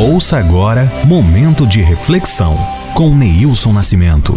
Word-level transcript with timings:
Ouça 0.00 0.36
agora 0.36 0.84
Momento 1.08 1.66
de 1.66 1.82
Reflexão 1.82 2.54
com 2.94 3.12
Neilson 3.12 3.72
Nascimento. 3.72 4.32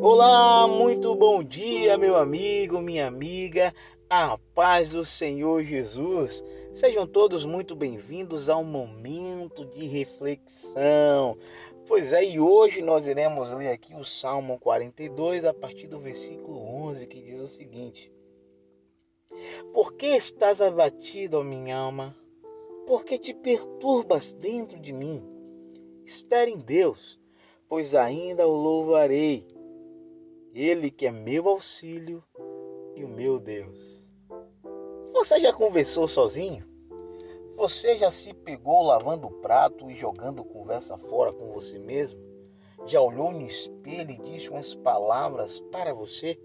Olá, 0.00 0.66
muito 0.66 1.14
bom 1.14 1.44
dia, 1.44 1.98
meu 1.98 2.16
amigo, 2.16 2.80
minha 2.80 3.06
amiga. 3.06 3.70
A 4.08 4.38
paz 4.54 4.92
do 4.92 5.04
Senhor 5.04 5.62
Jesus. 5.64 6.42
Sejam 6.72 7.06
todos 7.06 7.44
muito 7.44 7.76
bem-vindos 7.76 8.48
ao 8.48 8.64
momento 8.64 9.62
de 9.62 9.84
reflexão. 9.84 11.36
Pois 11.86 12.14
é, 12.14 12.24
e 12.24 12.40
hoje 12.40 12.80
nós 12.80 13.06
iremos 13.06 13.50
ler 13.50 13.68
aqui 13.68 13.94
o 13.94 14.06
Salmo 14.06 14.58
42 14.58 15.44
a 15.44 15.52
partir 15.52 15.86
do 15.86 15.98
versículo 15.98 16.58
11, 16.58 17.06
que 17.06 17.20
diz 17.20 17.38
o 17.40 17.46
seguinte: 17.46 18.10
Por 19.74 19.92
que 19.92 20.06
estás 20.06 20.62
abatido, 20.62 21.38
ó 21.38 21.44
minha 21.44 21.76
alma? 21.76 22.16
Por 22.86 23.04
que 23.04 23.18
te 23.18 23.34
perturbas 23.34 24.32
dentro 24.32 24.80
de 24.80 24.94
mim? 24.94 25.22
Espere 26.06 26.50
em 26.50 26.58
Deus, 26.58 27.20
pois 27.68 27.94
ainda 27.94 28.48
o 28.48 28.56
louvarei. 28.56 29.46
Ele 30.54 30.90
que 30.90 31.06
é 31.06 31.10
meu 31.10 31.50
auxílio 31.50 32.24
e 32.96 33.04
o 33.04 33.08
meu 33.08 33.38
Deus. 33.38 34.01
Você 35.22 35.38
já 35.38 35.52
conversou 35.52 36.08
sozinho? 36.08 36.66
Você 37.54 37.96
já 37.96 38.10
se 38.10 38.34
pegou 38.34 38.82
lavando 38.82 39.28
o 39.28 39.30
prato 39.30 39.88
e 39.88 39.94
jogando 39.94 40.42
conversa 40.42 40.98
fora 40.98 41.32
com 41.32 41.48
você 41.48 41.78
mesmo? 41.78 42.20
Já 42.86 43.00
olhou 43.00 43.30
no 43.30 43.46
espelho 43.46 44.10
e 44.10 44.18
disse 44.18 44.50
umas 44.50 44.74
palavras 44.74 45.60
para 45.70 45.94
você? 45.94 46.36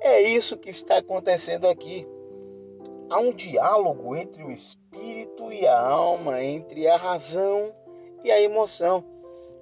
É 0.00 0.22
isso 0.22 0.56
que 0.56 0.70
está 0.70 0.98
acontecendo 0.98 1.66
aqui. 1.66 2.06
Há 3.10 3.18
um 3.18 3.32
diálogo 3.32 4.14
entre 4.14 4.44
o 4.44 4.52
espírito 4.52 5.52
e 5.52 5.66
a 5.66 5.80
alma, 5.80 6.40
entre 6.40 6.86
a 6.86 6.96
razão 6.96 7.74
e 8.22 8.30
a 8.30 8.40
emoção. 8.40 9.04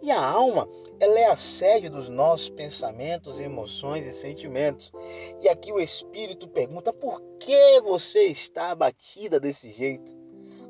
E 0.02 0.10
a 0.10 0.24
alma, 0.24 0.68
ela 1.00 1.18
é 1.18 1.26
a 1.26 1.36
sede 1.36 1.88
dos 1.88 2.08
nossos 2.08 2.50
pensamentos, 2.50 3.40
emoções 3.40 4.06
e 4.06 4.12
sentimentos. 4.12 4.92
E 5.40 5.48
aqui 5.48 5.72
o 5.72 5.80
espírito 5.80 6.48
pergunta: 6.48 6.92
por 6.92 7.20
que 7.38 7.80
você 7.80 8.24
está 8.24 8.70
abatida 8.70 9.40
desse 9.40 9.72
jeito? 9.72 10.14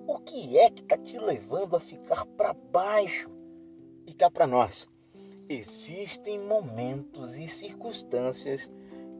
O 0.07 0.19
que 0.19 0.57
é 0.59 0.71
que 0.71 0.83
está 0.83 0.97
te 0.97 1.19
levando 1.19 1.75
a 1.75 1.81
ficar 1.81 2.25
para 2.25 2.55
baixo? 2.55 3.29
E 4.07 4.15
cá 4.15 4.31
para 4.31 4.47
nós, 4.47 4.89
existem 5.49 6.39
momentos 6.39 7.37
e 7.37 7.49
circunstâncias 7.49 8.71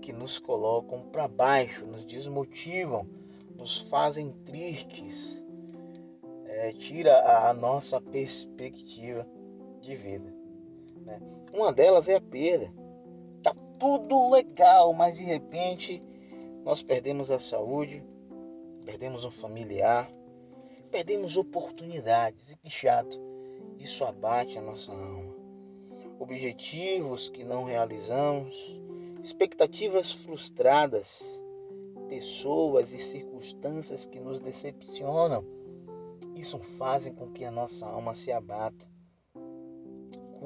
que 0.01 0.13
nos 0.13 0.39
colocam 0.39 1.03
para 1.11 1.27
baixo, 1.27 1.85
nos 1.85 2.05
desmotivam, 2.05 3.09
nos 3.57 3.79
fazem 3.79 4.31
tristes, 4.45 5.43
é, 6.45 6.73
tira 6.73 7.49
a 7.49 7.53
nossa 7.53 8.01
perspectiva 8.01 9.27
de 9.87 9.97
vida. 9.97 10.29
Né? 11.05 11.21
Uma 11.53 11.73
delas 11.73 12.09
é 12.09 12.17
a 12.17 12.21
perda. 12.21 12.71
Tá 13.43 13.55
tudo 13.79 14.31
legal, 14.31 14.93
mas 14.93 15.15
de 15.15 15.23
repente 15.23 16.03
nós 16.65 16.83
perdemos 16.83 17.31
a 17.31 17.39
saúde, 17.39 18.03
perdemos 18.85 19.25
um 19.25 19.31
familiar, 19.31 20.11
perdemos 20.91 21.37
oportunidades. 21.37 22.53
E 22.53 22.57
que 22.57 22.71
chato, 22.71 23.21
isso 23.79 24.05
abate 24.05 24.59
a 24.59 24.63
nossa 24.63 24.93
alma. 24.93 25.35
Objetivos 26.19 27.29
que 27.29 27.45
não 27.45 27.65
realizamos, 27.65 28.81
expectativas 29.23 30.11
frustradas, 30.11 31.23
pessoas 32.09 32.93
e 32.93 32.99
circunstâncias 32.99 34.07
que 34.07 34.19
nos 34.19 34.41
decepcionam. 34.41 35.45
Isso 36.35 36.59
fazem 36.59 37.13
com 37.15 37.31
que 37.31 37.45
a 37.45 37.51
nossa 37.51 37.87
alma 37.87 38.15
se 38.15 38.33
abata. 38.33 38.96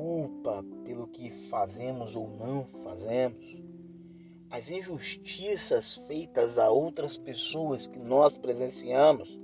Culpa 0.01 0.65
pelo 0.83 1.07
que 1.09 1.29
fazemos 1.29 2.17
ou 2.17 2.27
não 2.27 2.65
fazemos. 2.65 3.63
As 4.49 4.71
injustiças 4.71 5.95
feitas 6.07 6.59
a 6.59 6.71
outras 6.71 7.19
pessoas 7.19 7.87
que 7.87 7.99
nós 7.99 8.39
presenciamos 8.39 9.39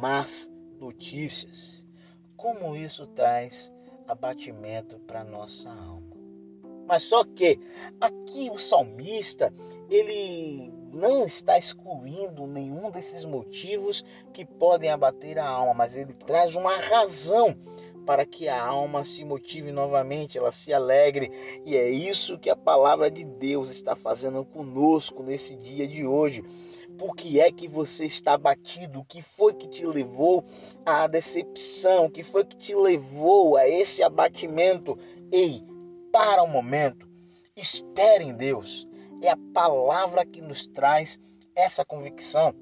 más 0.00 0.50
notícias. 0.80 1.86
Como 2.36 2.74
isso 2.74 3.06
traz 3.06 3.72
abatimento 4.08 4.98
para 5.06 5.22
nossa 5.22 5.70
alma. 5.70 6.16
Mas 6.88 7.04
só 7.04 7.22
que 7.22 7.60
aqui 8.00 8.50
o 8.50 8.58
salmista, 8.58 9.54
ele 9.88 10.74
não 10.92 11.26
está 11.26 11.56
excluindo 11.56 12.44
nenhum 12.46 12.90
desses 12.90 13.24
motivos 13.24 14.04
que 14.32 14.44
podem 14.44 14.90
abater 14.90 15.38
a 15.38 15.46
alma, 15.46 15.74
mas 15.74 15.94
ele 15.94 16.12
traz 16.12 16.56
uma 16.56 16.74
razão 16.74 17.54
para 18.08 18.24
que 18.24 18.48
a 18.48 18.64
alma 18.64 19.04
se 19.04 19.22
motive 19.22 19.70
novamente, 19.70 20.38
ela 20.38 20.50
se 20.50 20.72
alegre. 20.72 21.30
E 21.66 21.76
é 21.76 21.90
isso 21.90 22.38
que 22.38 22.48
a 22.48 22.56
palavra 22.56 23.10
de 23.10 23.22
Deus 23.22 23.68
está 23.68 23.94
fazendo 23.94 24.46
conosco 24.46 25.22
nesse 25.22 25.54
dia 25.54 25.86
de 25.86 26.06
hoje. 26.06 26.42
Por 26.96 27.14
que 27.14 27.38
é 27.38 27.52
que 27.52 27.68
você 27.68 28.06
está 28.06 28.32
abatido? 28.32 29.00
O 29.00 29.04
que 29.04 29.20
foi 29.20 29.52
que 29.52 29.68
te 29.68 29.84
levou 29.84 30.42
à 30.86 31.06
decepção? 31.06 32.06
O 32.06 32.10
que 32.10 32.22
foi 32.22 32.46
que 32.46 32.56
te 32.56 32.74
levou 32.74 33.58
a 33.58 33.68
esse 33.68 34.02
abatimento? 34.02 34.98
Ei, 35.30 35.62
para 36.10 36.42
um 36.42 36.48
momento, 36.48 37.06
espere 37.54 38.24
em 38.24 38.32
Deus. 38.32 38.88
É 39.20 39.28
a 39.28 39.38
palavra 39.52 40.24
que 40.24 40.40
nos 40.40 40.66
traz 40.66 41.20
essa 41.54 41.84
convicção, 41.84 42.54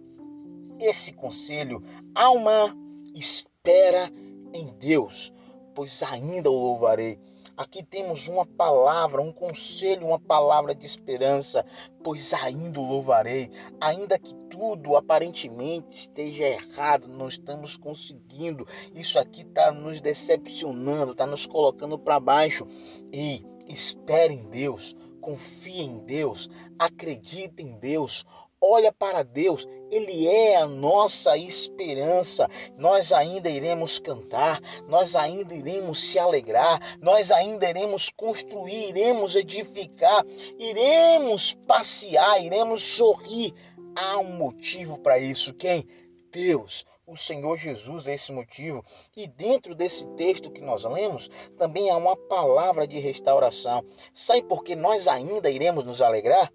esse 0.81 1.13
conselho. 1.13 1.84
Alma, 2.17 2.77
espera 3.15 4.11
em 4.56 4.75
Deus 4.78 5.33
pois 5.77 6.03
ainda 6.03 6.50
o 6.50 6.55
louvarei. 6.55 7.21
Aqui 7.55 7.83
temos 7.83 8.28
uma 8.28 8.47
palavra, 8.47 9.21
um 9.21 9.33
conselho, 9.33 10.06
uma 10.06 10.19
palavra 10.19 10.75
de 10.75 10.87
esperança, 10.87 11.65
pois 12.03 12.33
ainda 12.33 12.81
o 12.81 12.89
louvarei. 12.89 13.50
Ainda 13.78 14.19
que 14.19 14.34
tudo 14.50 14.97
aparentemente 14.97 15.95
esteja 15.95 16.49
errado, 16.49 17.09
não 17.09 17.28
estamos 17.28 17.77
conseguindo. 17.77 18.66
Isso 18.95 19.19
aqui 19.19 19.43
está 19.43 19.71
nos 19.71 20.00
decepcionando, 20.00 21.12
está 21.12 21.27
nos 21.27 21.47
colocando 21.47 21.99
para 21.99 22.19
baixo. 22.19 22.66
E 23.12 23.45
espere 23.69 24.33
em 24.33 24.49
Deus, 24.49 24.97
confie 25.21 25.83
em 25.83 25.99
Deus, 25.99 26.49
acredite 26.78 27.62
em 27.62 27.78
Deus, 27.78 28.25
olha 28.66 28.93
para 28.93 29.22
Deus, 29.22 29.66
Ele 29.91 30.27
é 30.27 30.56
a 30.56 30.66
nossa 30.66 31.37
esperança. 31.37 32.49
Nós 32.77 33.12
ainda 33.12 33.49
iremos 33.49 33.99
cantar, 33.99 34.60
nós 34.88 35.15
ainda 35.15 35.54
iremos 35.54 36.00
se 36.00 36.19
alegrar, 36.19 36.99
nós 37.00 37.31
ainda 37.31 37.69
iremos 37.69 38.10
construir, 38.10 38.88
iremos 38.88 39.37
edificar, 39.37 40.25
iremos 40.59 41.54
passear, 41.66 42.43
iremos 42.43 42.82
sorrir. 42.82 43.53
Há 43.94 44.19
um 44.19 44.37
motivo 44.37 44.98
para 44.98 45.19
isso. 45.19 45.54
Quem? 45.54 45.87
Deus. 46.31 46.84
O 47.06 47.16
Senhor 47.16 47.56
Jesus 47.56 48.09
é 48.09 48.15
esse 48.15 48.33
motivo. 48.33 48.83
E 49.16 49.28
dentro 49.28 49.77
desse 49.77 50.09
texto 50.16 50.50
que 50.50 50.60
nós 50.60 50.83
lemos, 50.83 51.31
também 51.56 51.88
há 51.88 51.97
uma 51.97 52.16
palavra 52.16 52.84
de 52.84 52.98
restauração. 52.98 53.84
Sabe 54.12 54.43
por 54.43 54.65
que 54.65 54.75
nós 54.75 55.06
ainda 55.06 55.48
iremos 55.48 55.84
nos 55.84 56.03
alegrar? 56.03 56.53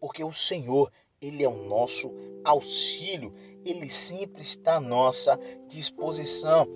Porque 0.00 0.22
o 0.22 0.32
Senhor 0.32 0.88
ele 1.22 1.44
é 1.44 1.48
o 1.48 1.64
nosso 1.68 2.12
auxílio, 2.44 3.32
ele 3.64 3.88
sempre 3.88 4.42
está 4.42 4.76
à 4.76 4.80
nossa 4.80 5.38
disposição. 5.68 6.66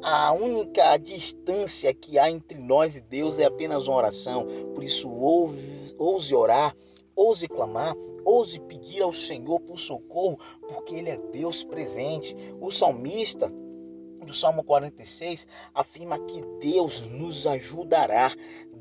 A 0.00 0.32
única 0.32 0.96
distância 0.96 1.92
que 1.92 2.18
há 2.18 2.30
entre 2.30 2.58
nós 2.58 2.96
e 2.96 3.00
Deus 3.00 3.40
é 3.40 3.44
apenas 3.44 3.88
uma 3.88 3.96
oração. 3.96 4.46
Por 4.72 4.84
isso, 4.84 5.10
ouse, 5.10 5.94
ouse 5.98 6.34
orar, 6.34 6.76
ouse 7.16 7.48
clamar, 7.48 7.96
ouse 8.24 8.60
pedir 8.60 9.02
ao 9.02 9.10
Senhor 9.10 9.58
por 9.60 9.78
socorro, 9.80 10.38
porque 10.68 10.94
Ele 10.94 11.10
é 11.10 11.18
Deus 11.32 11.64
presente. 11.64 12.36
O 12.60 12.70
salmista 12.70 13.52
do 14.24 14.32
Salmo 14.32 14.62
46 14.62 15.48
afirma 15.74 16.18
que 16.18 16.42
Deus 16.60 17.06
nos 17.06 17.46
ajudará 17.46 18.30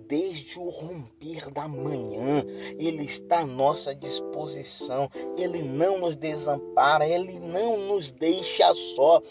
desde 0.07 0.60
o 0.60 0.69
romper 0.69 1.50
da 1.51 1.68
manhã. 1.68 2.44
Ele 2.78 3.04
está 3.04 3.39
à 3.39 3.45
nossa 3.45 3.95
disposição. 3.95 4.25
Ele 5.38 5.63
não 5.63 6.00
nos 6.00 6.15
desampara, 6.15 7.07
ele 7.07 7.39
não 7.39 7.77
nos 7.88 8.12
deixa 8.12 8.71
só. 8.74 9.21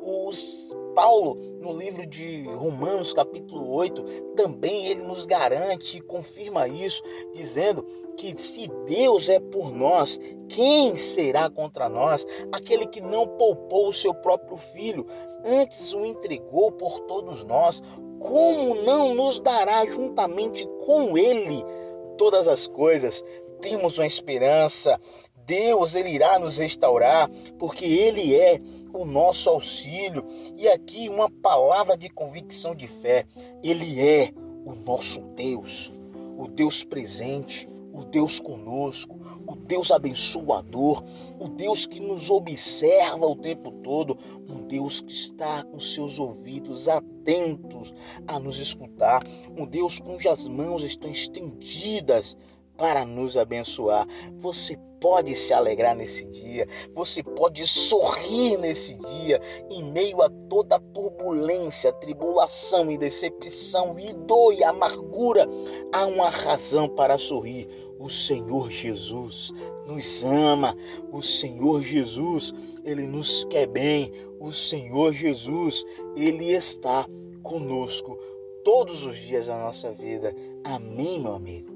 Os 0.00 0.74
Paulo, 0.94 1.36
no 1.60 1.76
livro 1.76 2.06
de 2.06 2.44
Romanos, 2.54 3.12
capítulo 3.12 3.68
8, 3.72 4.02
também 4.36 4.86
ele 4.86 5.02
nos 5.02 5.26
garante 5.26 5.98
e 5.98 6.00
confirma 6.00 6.68
isso, 6.68 7.02
dizendo 7.32 7.84
que 8.16 8.40
se 8.40 8.68
Deus 8.86 9.28
é 9.28 9.40
por 9.40 9.72
nós, 9.72 10.20
quem 10.48 10.96
será 10.96 11.50
contra 11.50 11.88
nós? 11.88 12.24
Aquele 12.52 12.86
que 12.86 13.00
não 13.00 13.26
poupou 13.26 13.88
o 13.88 13.92
seu 13.92 14.14
próprio 14.14 14.56
filho, 14.56 15.04
antes 15.44 15.92
o 15.92 16.06
entregou 16.06 16.70
por 16.70 17.00
todos 17.00 17.42
nós, 17.42 17.82
como 18.20 18.76
não 18.82 19.14
nos 19.14 19.40
dará 19.40 19.84
juntamente 19.84 20.66
com 20.86 21.18
ele 21.18 21.64
todas 22.16 22.46
as 22.46 22.66
coisas. 22.66 23.24
Temos 23.64 23.96
uma 23.96 24.06
esperança. 24.06 25.00
Deus 25.46 25.94
ele 25.94 26.10
irá 26.10 26.38
nos 26.38 26.58
restaurar, 26.58 27.30
porque 27.58 27.86
ele 27.86 28.34
é 28.34 28.60
o 28.92 29.06
nosso 29.06 29.48
auxílio. 29.48 30.22
E 30.54 30.68
aqui 30.68 31.08
uma 31.08 31.30
palavra 31.30 31.96
de 31.96 32.10
convicção 32.10 32.74
de 32.74 32.86
fé. 32.86 33.24
Ele 33.62 33.98
é 33.98 34.30
o 34.66 34.74
nosso 34.74 35.22
Deus, 35.34 35.90
o 36.36 36.46
Deus 36.46 36.84
presente, 36.84 37.66
o 37.90 38.04
Deus 38.04 38.38
conosco, 38.38 39.18
o 39.46 39.56
Deus 39.56 39.90
abençoador, 39.90 41.02
o 41.38 41.48
Deus 41.48 41.86
que 41.86 42.00
nos 42.00 42.30
observa 42.30 43.26
o 43.26 43.36
tempo 43.36 43.70
todo, 43.82 44.18
um 44.46 44.60
Deus 44.66 45.00
que 45.00 45.12
está 45.12 45.64
com 45.64 45.80
seus 45.80 46.18
ouvidos 46.18 46.86
atentos 46.86 47.94
a 48.26 48.38
nos 48.38 48.58
escutar, 48.58 49.22
um 49.56 49.66
Deus 49.66 49.98
cujas 49.98 50.46
mãos 50.48 50.82
estão 50.82 51.10
estendidas 51.10 52.36
para 52.76 53.04
nos 53.04 53.36
abençoar. 53.36 54.06
Você 54.38 54.78
pode 55.04 55.34
se 55.34 55.52
alegrar 55.52 55.94
nesse 55.94 56.24
dia, 56.30 56.66
você 56.94 57.22
pode 57.22 57.66
sorrir 57.66 58.56
nesse 58.56 58.94
dia, 58.94 59.38
em 59.70 59.84
meio 59.92 60.22
a 60.22 60.30
toda 60.48 60.76
a 60.76 60.80
turbulência, 60.80 61.92
tribulação 61.92 62.90
e 62.90 62.96
decepção, 62.96 63.98
e 63.98 64.14
dor 64.14 64.54
e 64.54 64.64
amargura. 64.64 65.46
Há 65.92 66.06
uma 66.06 66.30
razão 66.30 66.88
para 66.88 67.18
sorrir. 67.18 67.68
O 67.98 68.08
Senhor 68.08 68.70
Jesus 68.70 69.52
nos 69.86 70.24
ama, 70.24 70.74
o 71.12 71.20
Senhor 71.20 71.82
Jesus, 71.82 72.80
ele 72.82 73.06
nos 73.06 73.44
quer 73.44 73.66
bem, 73.66 74.10
o 74.40 74.52
Senhor 74.52 75.12
Jesus, 75.12 75.84
ele 76.16 76.50
está 76.52 77.06
conosco 77.42 78.18
todos 78.64 79.04
os 79.04 79.16
dias 79.16 79.48
da 79.48 79.58
nossa 79.58 79.92
vida. 79.92 80.34
Amém, 80.64 81.20
meu 81.20 81.34
amigo. 81.34 81.73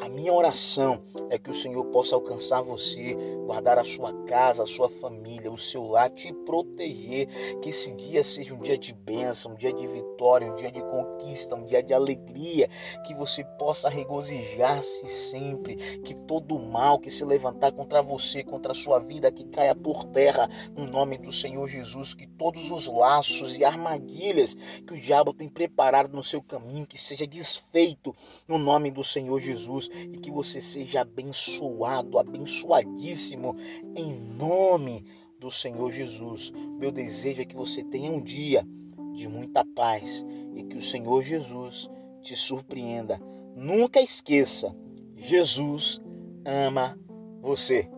A 0.00 0.08
minha 0.08 0.32
oração 0.32 1.02
é 1.28 1.38
que 1.38 1.50
o 1.50 1.54
Senhor 1.54 1.84
possa 1.86 2.14
alcançar 2.14 2.62
você, 2.62 3.14
guardar 3.44 3.78
a 3.78 3.84
sua 3.84 4.14
casa, 4.24 4.62
a 4.62 4.66
sua 4.66 4.88
família, 4.88 5.52
o 5.52 5.58
seu 5.58 5.86
lar, 5.86 6.08
te 6.08 6.32
proteger. 6.32 7.28
Que 7.60 7.68
esse 7.68 7.92
dia 7.92 8.24
seja 8.24 8.54
um 8.54 8.60
dia 8.60 8.78
de 8.78 8.94
bênção, 8.94 9.52
um 9.52 9.56
dia 9.56 9.74
de 9.74 9.86
vitória, 9.86 10.50
um 10.50 10.56
dia 10.56 10.72
de 10.72 10.80
conquista, 10.80 11.54
um 11.54 11.66
dia 11.66 11.82
de 11.82 11.92
alegria. 11.92 12.70
Que 13.06 13.12
você 13.12 13.44
possa 13.58 13.90
regozijar-se 13.90 15.06
sempre. 15.06 15.76
Que 15.98 16.14
todo 16.14 16.58
mal 16.58 16.98
que 16.98 17.10
se 17.10 17.24
levantar 17.24 17.70
contra 17.72 18.00
você, 18.00 18.42
contra 18.42 18.72
a 18.72 18.74
sua 18.74 18.98
vida, 18.98 19.30
que 19.30 19.44
caia 19.44 19.74
por 19.74 20.04
terra, 20.04 20.48
no 20.74 20.86
nome 20.86 21.18
do 21.18 21.30
Senhor 21.30 21.68
Jesus. 21.68 22.14
Que 22.14 22.26
todos 22.26 22.70
os 22.70 22.86
laços 22.86 23.54
e 23.54 23.62
armadilhas 23.64 24.54
que 24.54 24.94
o 24.94 25.00
diabo 25.00 25.34
tem 25.34 25.48
preparado 25.48 26.10
no 26.16 26.22
seu 26.22 26.42
caminho, 26.42 26.86
que 26.86 26.98
seja 26.98 27.26
desfeito 27.26 28.14
no 28.48 28.56
nome 28.56 28.90
do 28.90 29.04
Senhor 29.04 29.38
Jesus 29.38 29.89
e 30.10 30.18
que 30.18 30.30
você 30.30 30.60
seja 30.60 31.00
abençoado, 31.00 32.18
abençoadíssimo 32.18 33.56
em 33.96 34.12
nome 34.36 35.04
do 35.38 35.50
Senhor 35.50 35.90
Jesus. 35.90 36.52
Meu 36.78 36.92
desejo 36.92 37.42
é 37.42 37.44
que 37.44 37.56
você 37.56 37.82
tenha 37.82 38.10
um 38.10 38.20
dia 38.20 38.66
de 39.12 39.28
muita 39.28 39.64
paz 39.64 40.24
e 40.54 40.62
que 40.62 40.76
o 40.76 40.82
Senhor 40.82 41.22
Jesus 41.22 41.88
te 42.22 42.36
surpreenda. 42.36 43.20
Nunca 43.56 44.00
esqueça, 44.00 44.76
Jesus 45.16 46.00
ama 46.44 46.98
você. 47.40 47.88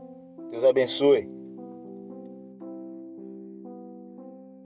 Deus 0.51 0.65
abençoe. 0.65 1.42